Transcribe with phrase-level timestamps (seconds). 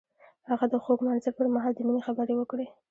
[0.49, 2.65] هغه د خوږ منظر پر مهال د مینې خبرې وکړې.